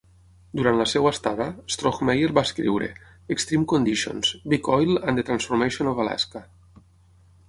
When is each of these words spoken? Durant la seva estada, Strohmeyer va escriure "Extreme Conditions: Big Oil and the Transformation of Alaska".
Durant 0.59 0.77
la 0.77 0.85
seva 0.91 1.09
estada, 1.15 1.45
Strohmeyer 1.73 2.31
va 2.37 2.43
escriure 2.49 2.87
"Extreme 3.35 3.67
Conditions: 3.75 4.31
Big 4.55 4.71
Oil 4.79 4.97
and 5.03 5.21
the 5.21 5.27
Transformation 5.29 5.91
of 5.93 6.03
Alaska". 6.05 6.43